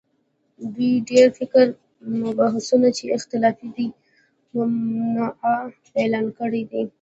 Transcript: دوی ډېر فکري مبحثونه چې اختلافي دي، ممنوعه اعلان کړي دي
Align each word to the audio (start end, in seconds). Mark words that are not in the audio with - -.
دوی 0.73 0.93
ډېر 1.09 1.27
فکري 1.37 1.71
مبحثونه 2.23 2.89
چې 2.97 3.03
اختلافي 3.17 3.69
دي، 3.75 3.87
ممنوعه 4.55 5.55
اعلان 5.99 6.25
کړي 6.39 6.63
دي 6.71 6.81